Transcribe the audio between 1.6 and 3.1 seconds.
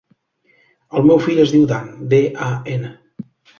Dan: de, a, ena.